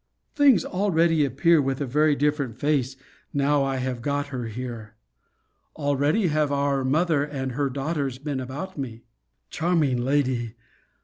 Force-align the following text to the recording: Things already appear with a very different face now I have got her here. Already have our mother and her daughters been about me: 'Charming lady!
Things 0.33 0.65
already 0.65 1.23
appear 1.25 1.61
with 1.61 1.79
a 1.79 1.85
very 1.85 2.15
different 2.15 2.57
face 2.57 2.95
now 3.35 3.63
I 3.63 3.75
have 3.75 4.01
got 4.01 4.29
her 4.29 4.47
here. 4.47 4.95
Already 5.75 6.29
have 6.29 6.51
our 6.51 6.83
mother 6.83 7.23
and 7.23 7.51
her 7.51 7.69
daughters 7.69 8.17
been 8.17 8.39
about 8.39 8.79
me: 8.79 9.03
'Charming 9.51 10.03
lady! 10.03 10.55